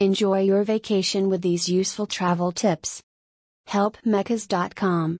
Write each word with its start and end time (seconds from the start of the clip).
Enjoy 0.00 0.42
your 0.42 0.62
vacation 0.62 1.28
with 1.28 1.42
these 1.42 1.68
useful 1.68 2.06
travel 2.06 2.52
tips. 2.52 3.02
HelpMeChas.com. 3.68 5.18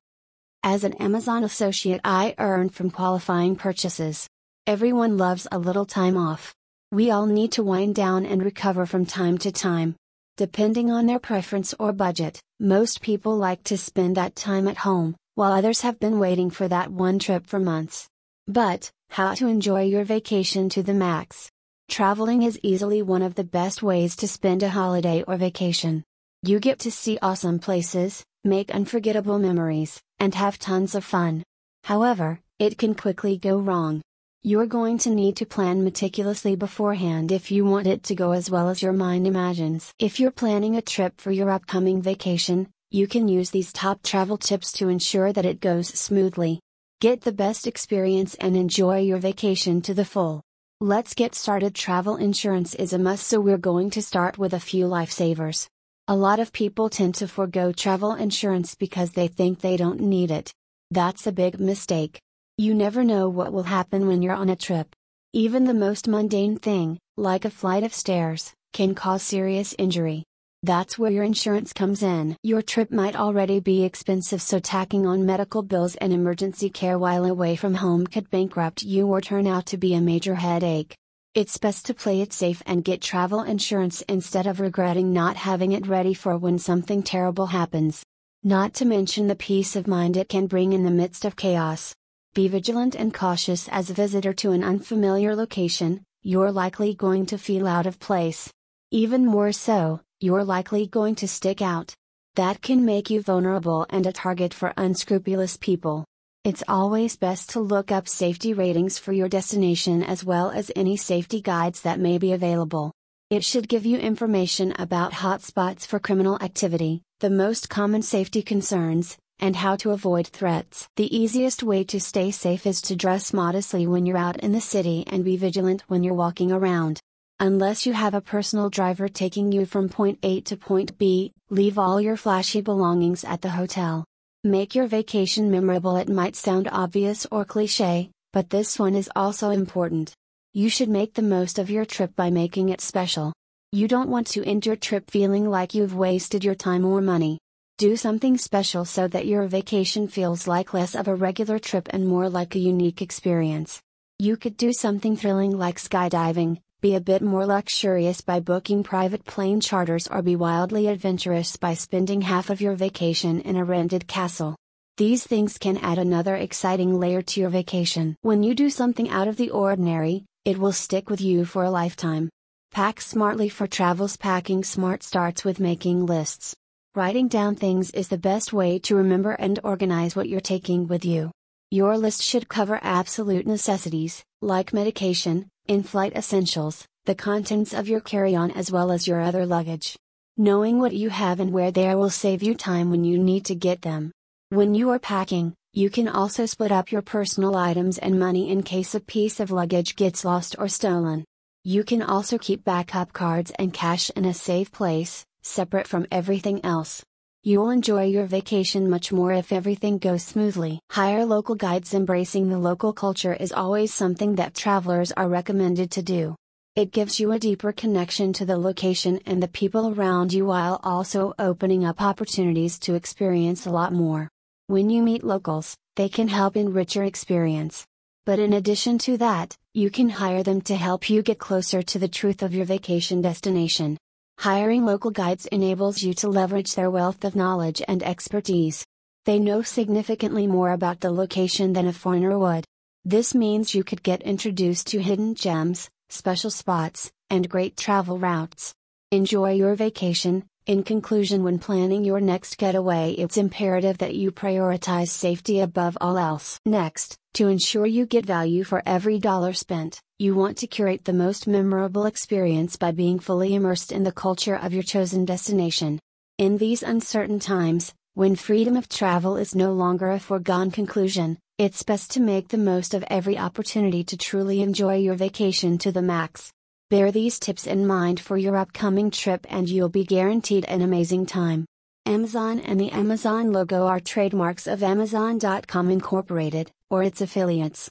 As 0.63 0.85
an 0.85 0.93
Amazon 0.93 1.43
associate, 1.43 2.01
I 2.05 2.37
earn 2.39 2.69
from 2.69 2.91
qualifying 2.91 3.57
purchases. 3.57 4.29
Everyone 4.69 5.17
loves 5.17 5.49
a 5.51 5.59
little 5.59 5.85
time 5.85 6.17
off. 6.17 6.55
We 6.93 7.11
all 7.11 7.27
need 7.27 7.51
to 7.53 7.65
wind 7.65 7.97
down 7.97 8.25
and 8.25 8.41
recover 8.41 8.87
from 8.87 9.05
time 9.05 9.37
to 9.39 9.51
time. 9.51 9.97
Depending 10.37 10.93
on 10.93 11.07
their 11.07 11.19
preference 11.19 11.75
or 11.81 11.93
budget, 11.93 12.41
most 12.61 13.01
people 13.01 13.37
like 13.37 13.65
to 13.65 13.77
spend 13.77 14.17
that 14.17 14.37
time 14.37 14.69
at 14.69 14.77
home, 14.77 15.17
while 15.35 15.51
others 15.51 15.81
have 15.81 15.99
been 15.99 16.21
waiting 16.21 16.51
for 16.51 16.69
that 16.69 16.93
one 16.93 17.19
trip 17.19 17.49
for 17.49 17.59
months. 17.59 18.07
But, 18.47 18.93
how 19.11 19.35
to 19.35 19.49
enjoy 19.49 19.87
your 19.87 20.05
vacation 20.05 20.69
to 20.69 20.85
the 20.85 20.95
max? 20.95 21.51
Traveling 21.89 22.43
is 22.43 22.61
easily 22.63 23.01
one 23.03 23.23
of 23.23 23.35
the 23.35 23.43
best 23.43 23.83
ways 23.83 24.15
to 24.17 24.29
spend 24.29 24.63
a 24.63 24.69
holiday 24.69 25.25
or 25.27 25.37
vacation. 25.37 26.05
You 26.43 26.61
get 26.61 26.79
to 26.81 26.93
see 26.93 27.19
awesome 27.23 27.59
places, 27.59 28.23
make 28.45 28.71
unforgettable 28.71 29.39
memories, 29.39 30.01
and 30.21 30.35
have 30.35 30.59
tons 30.59 30.95
of 30.95 31.03
fun. 31.03 31.43
However, 31.85 32.41
it 32.59 32.79
can 32.79 32.95
quickly 32.95 33.39
go 33.39 33.59
wrong. 33.59 34.03
You're 34.43 34.67
going 34.67 34.99
to 34.99 35.11
need 35.11 35.37
to 35.39 35.47
plan 35.47 35.83
meticulously 35.83 36.55
beforehand 36.55 37.33
if 37.33 37.51
you 37.51 37.65
want 37.65 37.89
it 37.89 38.05
to 38.05 38.15
go 38.15 38.33
as 38.33 38.51
well 38.51 38.69
as 38.69 38.83
your 38.83 38.93
mind 38.93 39.27
imagines. 39.27 39.93
If 39.99 40.21
you're 40.21 40.31
planning 40.31 40.77
a 40.77 40.83
trip 40.83 41.21
for 41.21 41.33
your 41.33 41.51
upcoming 41.51 42.03
vacation, 42.03 42.69
you 42.91 43.09
can 43.09 43.27
use 43.29 43.51
these 43.51 43.73
top 43.73 44.03
travel 44.03 44.37
tips 44.37 44.73
to 44.73 44.89
ensure 44.89 45.33
that 45.33 45.47
it 45.47 45.59
goes 45.59 45.89
smoothly. 45.89 46.61
Get 47.01 47.23
the 47.23 47.33
best 47.33 47.67
experience 47.67 48.35
and 48.35 48.57
enjoy 48.57 49.01
your 49.01 49.19
vacation 49.19 49.81
to 49.83 49.95
the 49.95 50.05
full. 50.05 50.43
Let's 50.81 51.13
get 51.13 51.35
started. 51.35 51.75
Travel 51.75 52.15
insurance 52.15 52.77
is 52.77 52.93
a 52.93 53.01
must, 53.01 53.27
so 53.27 53.41
we're 53.41 53.59
going 53.59 53.91
to 53.91 54.01
start 54.01 54.39
with 54.39 54.55
a 54.55 54.61
few 54.61 54.87
lifesavers. 54.87 55.67
A 56.07 56.15
lot 56.15 56.39
of 56.39 56.53
people 56.53 56.89
tend 56.89 57.17
to 57.17 57.27
forego 57.27 57.73
travel 57.73 58.15
insurance 58.15 58.77
because 58.77 59.11
they 59.11 59.27
think 59.27 59.59
they 59.59 59.77
don't 59.77 59.99
need 59.99 60.31
it. 60.31 60.53
That's 60.93 61.27
a 61.27 61.33
big 61.33 61.59
mistake. 61.59 62.21
You 62.59 62.75
never 62.75 63.03
know 63.03 63.29
what 63.29 63.53
will 63.53 63.65
happen 63.65 64.07
when 64.07 64.23
you're 64.23 64.35
on 64.35 64.51
a 64.51 64.55
trip. 64.55 64.95
Even 65.33 65.65
the 65.65 65.75
most 65.75 66.07
mundane 66.07 66.57
thing, 66.57 67.01
like 67.17 67.45
a 67.45 67.51
flight 67.51 67.83
of 67.83 67.93
stairs, 67.93 68.53
can 68.73 68.95
cause 68.95 69.25
serious 69.25 69.75
injury. 69.81 70.23
That's 70.65 70.99
where 70.99 71.11
your 71.11 71.23
insurance 71.23 71.73
comes 71.73 72.03
in. 72.03 72.37
Your 72.43 72.63
trip 72.63 72.91
might 72.91 73.15
already 73.15 73.61
be 73.61 73.85
expensive, 73.85 74.43
so 74.43 74.59
tacking 74.59 75.07
on 75.07 75.25
medical 75.25 75.63
bills 75.63 75.95
and 75.97 76.13
emergency 76.13 76.69
care 76.69 76.99
while 76.99 77.25
away 77.25 77.55
from 77.55 77.75
home 77.75 78.09
could 78.09 78.29
bankrupt 78.29 78.83
you 78.83 79.07
or 79.07 79.21
turn 79.21 79.47
out 79.47 79.67
to 79.67 79.77
be 79.77 79.95
a 79.95 80.01
major 80.01 80.35
headache. 80.35 80.97
It's 81.33 81.59
best 81.59 81.87
to 81.87 81.95
play 81.95 82.23
it 82.23 82.33
safe 82.33 82.61
and 82.67 82.83
get 82.83 83.01
travel 83.01 83.43
insurance 83.43 84.03
instead 84.09 84.49
of 84.49 84.59
regretting 84.59 85.13
not 85.13 85.37
having 85.37 85.71
it 85.73 85.87
ready 85.87 86.13
for 86.13 86.37
when 86.37 86.59
something 86.59 87.05
terrible 87.05 87.47
happens. 87.47 88.03
Not 88.43 88.75
to 88.75 88.85
mention 88.85 89.29
the 89.29 89.37
peace 89.37 89.77
of 89.77 89.87
mind 89.87 90.17
it 90.17 90.29
can 90.29 90.49
bring 90.49 90.73
in 90.73 90.83
the 90.83 90.91
midst 90.91 91.25
of 91.25 91.37
chaos. 91.37 91.95
Be 92.35 92.49
vigilant 92.49 92.97
and 92.97 93.15
cautious 93.15 93.69
as 93.69 93.91
a 93.91 93.95
visitor 93.95 94.33
to 94.33 94.51
an 94.51 94.65
unfamiliar 94.65 95.37
location, 95.37 96.03
you're 96.23 96.51
likely 96.51 96.95
going 96.95 97.27
to 97.27 97.39
feel 97.39 97.69
out 97.69 97.87
of 97.87 98.01
place. 98.01 98.51
Even 98.91 99.25
more 99.25 99.53
so, 99.53 100.01
you're 100.21 100.45
likely 100.45 100.87
going 100.87 101.15
to 101.15 101.29
stick 101.29 101.63
out. 101.63 101.95
That 102.35 102.61
can 102.61 102.85
make 102.85 103.11
you 103.11 103.23
vulnerable 103.23 103.87
and 103.91 104.07
a 104.07 104.13
target 104.13 104.53
for 104.53 104.75
unscrupulous 104.77 105.57
people. 105.57 106.05
It's 106.45 106.65
always 106.67 107.17
best 107.17 107.51
to 107.51 107.61
look 107.61 107.93
up 107.93 108.09
safety 108.09 108.55
ratings 108.55 108.99
for 108.99 109.13
your 109.13 109.29
destination 109.29 110.03
as 110.03 110.25
well 110.25 110.51
as 110.51 110.73
any 110.75 110.97
safety 110.97 111.41
guides 111.41 111.83
that 111.83 112.01
may 112.01 112.19
be 112.19 112.33
available. 112.33 112.93
It 113.31 113.45
should 113.45 113.69
give 113.69 113.85
you 113.85 113.99
information 113.99 114.73
about 114.79 115.13
hotspots 115.13 115.87
for 115.87 115.99
criminal 115.99 116.39
activity, 116.41 117.03
the 117.21 117.31
most 117.31 117.69
common 117.69 118.03
safety 118.03 118.43
concerns, 118.43 119.17
and 119.39 119.55
how 119.55 119.77
to 119.77 119.91
avoid 119.91 120.27
threats. 120.27 120.89
The 120.97 121.15
easiest 121.17 121.63
way 121.63 121.85
to 121.85 122.01
stay 122.01 122.31
safe 122.31 122.67
is 122.67 122.81
to 122.83 122.97
dress 122.97 123.33
modestly 123.33 123.87
when 123.87 124.07
you're 124.07 124.17
out 124.17 124.41
in 124.41 124.53
the 124.53 124.61
city 124.61 125.05
and 125.07 125.25
be 125.25 125.37
vigilant 125.37 125.85
when 125.89 126.03
you're 126.03 126.15
walking 126.15 126.51
around. 126.51 127.01
Unless 127.41 127.87
you 127.87 127.93
have 127.93 128.15
a 128.15 128.21
personal 128.21 128.69
driver 128.69 129.07
taking 129.07 129.53
you 129.53 129.65
from 129.65 129.89
point 129.89 130.19
A 130.25 130.41
to 130.41 130.57
point 130.57 130.99
B, 130.99 131.33
leave 131.51 131.79
all 131.79 132.01
your 132.01 132.17
flashy 132.17 132.61
belongings 132.61 133.23
at 133.23 133.43
the 133.43 133.51
hotel. 133.51 134.05
Make 134.43 134.75
your 134.75 134.89
vacation 134.89 135.49
memorable. 135.49 135.97
It 135.97 136.09
might 136.09 136.35
sound 136.35 136.69
obvious 136.73 137.29
or 137.31 137.45
cliche, 137.45 138.11
but 138.33 138.51
this 138.51 138.77
one 138.77 138.97
is 138.97 139.09
also 139.15 139.51
important. 139.51 140.15
You 140.53 140.69
should 140.69 140.89
make 140.89 141.15
the 141.15 141.23
most 141.23 141.61
of 141.61 141.71
your 141.71 141.85
trip 141.85 142.17
by 142.17 142.31
making 142.31 142.71
it 142.71 142.81
special. 142.81 143.33
You 143.71 143.87
don't 143.87 144.11
want 144.11 144.27
to 144.29 144.45
end 144.45 144.67
your 144.67 144.75
trip 144.75 145.09
feeling 145.09 145.49
like 145.49 145.75
you've 145.75 145.95
wasted 145.95 146.43
your 146.43 146.57
time 146.57 146.85
or 146.85 147.01
money. 147.01 147.39
Do 147.77 147.97
something 147.97 148.37
special 148.37 148.85
so 148.85 149.07
that 149.07 149.27
your 149.27 149.47
vacation 149.47 150.09
feels 150.09 150.49
like 150.49 150.75
less 150.75 150.97
of 150.97 151.07
a 151.07 151.15
regular 151.15 151.61
trip 151.61 151.87
and 151.91 152.09
more 152.09 152.29
like 152.29 152.57
a 152.57 152.59
unique 152.59 153.01
experience. 153.01 153.81
You 154.19 154.37
could 154.37 154.57
do 154.57 154.73
something 154.73 155.17
thrilling 155.17 155.57
like 155.57 155.77
skydiving, 155.77 156.59
be 156.81 156.95
a 156.95 157.01
bit 157.01 157.23
more 157.23 157.45
luxurious 157.45 158.21
by 158.21 158.39
booking 158.39 158.85
private 158.85 159.25
plane 159.25 159.61
charters 159.61 160.07
or 160.07 160.23
be 160.23 160.37
wildly 160.37 160.87
adventurous 160.87 161.57
by 161.57 161.75
spending 161.75 162.21
half 162.21 162.51
of 162.51 162.61
your 162.61 162.75
vacation 162.77 163.41
in 163.41 163.57
a 163.57 163.65
rented 163.65 164.07
castle. 164.07 164.55
These 164.97 165.25
things 165.25 165.59
can 165.59 165.77
add 165.79 165.99
another 165.99 166.37
exciting 166.37 167.01
layer 167.01 167.21
to 167.21 167.41
your 167.41 167.51
vacation. 167.51 168.15
When 168.23 168.45
you 168.45 168.55
do 168.55 168.71
something 168.71 169.09
out 169.09 169.27
of 169.27 169.37
the 169.37 169.51
ordinary, 169.51 170.25
it 170.45 170.59
will 170.59 170.73
stick 170.73 171.11
with 171.11 171.21
you 171.21 171.45
for 171.45 171.65
a 171.65 171.71
lifetime. 171.71 172.31
Pack 172.71 173.01
smartly 173.01 173.49
for 173.49 173.67
travels. 173.67 174.17
Packing 174.17 174.63
smart 174.63 175.03
starts 175.03 175.45
with 175.45 175.59
making 175.59 176.07
lists. 176.07 176.55
Writing 176.95 177.27
down 177.27 177.57
things 177.57 177.91
is 177.91 178.07
the 178.07 178.19
best 178.19 178.53
way 178.53 178.79
to 178.81 178.95
remember 178.95 179.33
and 179.33 179.59
organize 179.65 180.15
what 180.15 180.29
you're 180.29 180.41
taking 180.41 180.87
with 180.87 181.05
you. 181.05 181.33
Your 181.71 181.99
list 181.99 182.23
should 182.23 182.49
cover 182.49 182.79
absolute 182.83 183.47
necessities, 183.47 184.23
like 184.41 184.73
medication, 184.73 185.49
in 185.69 185.83
flight 185.83 186.15
essentials, 186.17 186.87
the 187.05 187.15
contents 187.15 187.75
of 187.75 187.89
your 187.89 188.01
carry 188.01 188.35
on 188.35 188.51
as 188.51 188.73
well 188.73 188.91
as 188.91 189.07
your 189.07 189.21
other 189.21 189.45
luggage. 189.45 189.97
Knowing 190.37 190.79
what 190.79 190.95
you 190.95 191.11
have 191.11 191.41
and 191.41 191.53
where 191.53 191.71
they 191.71 191.87
are 191.87 191.97
will 191.97 192.11
save 192.11 192.43
you 192.43 192.55
time 192.55 192.91
when 192.91 193.05
you 193.05 193.19
need 193.19 193.45
to 193.45 193.55
get 193.55 193.83
them. 193.83 194.11
When 194.49 194.75
you 194.75 194.91
are 194.91 194.99
packing, 194.99 195.55
you 195.75 195.91
can 195.91 196.09
also 196.09 196.47
split 196.47 196.73
up 196.73 196.91
your 196.91 197.03
personal 197.03 197.55
items 197.55 197.99
and 197.99 198.19
money 198.19 198.51
in 198.51 198.63
case 198.63 198.95
a 198.95 199.01
piece 199.01 199.41
of 199.41 199.51
luggage 199.51 199.95
gets 199.95 200.25
lost 200.25 200.57
or 200.59 200.69
stolen. 200.69 201.25
You 201.65 201.85
can 201.85 202.03
also 202.03 202.39
keep 202.39 202.65
backup 202.65 203.13
cards 203.13 203.53
and 203.59 203.75
cash 203.75 204.09
in 204.11 204.25
a 204.25 204.33
safe 204.33 204.73
place, 204.73 205.27
separate 205.43 205.87
from 205.87 206.07
everything 206.11 206.65
else. 206.65 207.05
You'll 207.45 207.71
enjoy 207.71 208.07
your 208.07 208.27
vacation 208.27 208.91
much 208.91 209.13
more 209.13 209.33
if 209.33 209.53
everything 209.53 209.99
goes 209.99 210.25
smoothly. 210.25 210.81
Hire 210.91 211.25
local 211.25 211.55
guides. 211.55 211.95
Embracing 211.95 212.49
the 212.49 212.59
local 212.59 212.93
culture 212.93 213.33
is 213.33 213.53
always 213.53 213.95
something 213.95 214.35
that 214.35 214.55
travelers 214.55 215.13
are 215.13 215.29
recommended 215.29 215.93
to 215.93 216.03
do. 216.03 216.35
It 216.75 216.91
gives 216.91 217.21
you 217.21 217.31
a 217.31 217.39
deeper 217.39 217.71
connection 217.71 218.33
to 218.35 218.45
the 218.45 218.57
location 218.57 219.21
and 219.25 219.41
the 219.41 219.47
people 219.47 219.95
around 219.95 220.33
you 220.33 220.47
while 220.47 220.81
also 220.83 221.33
opening 221.39 221.85
up 221.85 222.03
opportunities 222.03 222.77
to 222.81 222.95
experience 222.95 223.67
a 223.67 223.71
lot 223.71 223.93
more. 223.93 224.29
When 224.67 224.91
you 224.91 225.05
meet 225.05 225.23
locals, 225.23 225.77
they 225.95 226.09
can 226.09 226.27
help 226.27 226.57
enrich 226.57 226.97
your 226.97 227.05
experience. 227.05 227.87
But 228.27 228.41
in 228.41 228.53
addition 228.53 228.99
to 228.99 229.17
that, 229.19 229.57
you 229.75 229.91
can 229.91 230.09
hire 230.09 230.43
them 230.43 230.61
to 230.63 230.75
help 230.75 231.09
you 231.09 231.23
get 231.23 231.39
closer 231.39 231.83
to 231.83 231.99
the 232.01 232.09
truth 232.09 232.43
of 232.43 232.53
your 232.53 232.67
vacation 232.67 233.23
destination. 233.23 233.97
Hiring 234.43 234.85
local 234.85 235.11
guides 235.11 235.47
enables 235.47 236.01
you 236.01 236.15
to 236.15 236.29
leverage 236.29 236.77
their 236.77 236.93
wealth 236.93 237.25
of 237.25 237.35
knowledge 237.35 237.83
and 237.89 238.05
expertise. 238.05 238.87
They 239.25 239.41
know 239.41 239.63
significantly 239.63 240.47
more 240.47 240.71
about 240.71 241.01
the 241.01 241.11
location 241.11 241.73
than 241.73 241.89
a 241.89 241.93
foreigner 241.93 242.39
would. 242.39 242.65
This 243.05 243.35
means 243.35 243.75
you 243.75 243.83
could 243.83 244.05
get 244.05 244.23
introduced 244.23 244.87
to 244.89 245.03
hidden 245.03 245.35
gems, 245.35 245.91
special 246.09 246.51
spots, 246.51 247.11
and 247.29 247.49
great 247.49 247.77
travel 247.77 248.17
routes. 248.17 248.73
Enjoy 249.11 249.55
your 249.55 249.75
vacation, 249.75 250.45
in 250.67 250.85
conclusion, 250.85 251.43
when 251.43 251.59
planning 251.59 252.05
your 252.05 252.21
next 252.21 252.59
getaway, 252.59 253.15
it's 253.19 253.39
imperative 253.39 253.99
that 253.99 254.15
you 254.15 254.31
prioritize 254.31 255.09
safety 255.09 255.59
above 255.59 255.99
all 256.01 256.17
else. 256.17 256.61
Next, 256.65 257.17
to 257.35 257.49
ensure 257.49 257.87
you 257.87 258.07
get 258.07 258.25
value 258.25 258.63
for 258.63 258.83
every 258.87 259.19
dollar 259.19 259.53
spent, 259.53 260.01
you 260.21 260.35
want 260.35 260.57
to 260.59 260.67
curate 260.67 261.05
the 261.05 261.13
most 261.13 261.47
memorable 261.47 262.05
experience 262.05 262.75
by 262.75 262.91
being 262.91 263.21
fully 263.21 263.55
immersed 263.55 263.93
in 263.93 264.03
the 264.03 264.11
culture 264.11 264.57
of 264.57 264.73
your 264.73 264.83
chosen 264.83 265.25
destination. 265.25 266.01
In 266.39 266.59
these 266.59 266.83
uncertain 266.83 267.39
times, 267.39 267.95
when 268.15 268.35
freedom 268.35 268.77
of 268.77 268.89
travel 268.89 269.37
is 269.37 269.55
no 269.55 269.73
longer 269.73 270.11
a 270.11 270.19
foregone 270.19 270.73
conclusion, 270.73 271.39
it's 271.57 271.85
best 271.85 272.11
to 272.13 272.21
make 272.21 272.49
the 272.49 272.59
most 272.59 272.95
of 272.95 273.05
every 273.07 273.39
opportunity 273.39 274.03
to 274.03 274.17
truly 274.17 274.61
enjoy 274.61 274.97
your 274.97 275.15
vacation 275.15 275.79
to 275.79 275.93
the 275.93 276.03
max. 276.03 276.51
Bear 276.91 277.13
these 277.13 277.39
tips 277.39 277.69
in 277.69 277.87
mind 277.87 278.19
for 278.19 278.37
your 278.37 278.57
upcoming 278.57 279.13
trip 279.13 279.47
and 279.49 279.69
you'll 279.69 279.89
be 279.89 280.05
guaranteed 280.05 280.65
an 280.65 280.83
amazing 280.83 281.27
time. 281.27 281.65
Amazon 282.07 282.59
and 282.59 282.81
the 282.81 282.91
Amazon 282.91 283.53
logo 283.53 283.87
are 283.87 284.01
trademarks 284.01 284.67
of 284.67 284.83
Amazon.com 284.83 285.91
Incorporated, 285.93 286.73
or 286.91 287.05
its 287.05 287.21
affiliates. 287.21 287.87